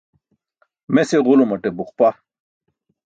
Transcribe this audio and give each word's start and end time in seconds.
Mes 0.93 1.09
iġulumaṭe 1.17 1.69
buqpa. 1.77 2.09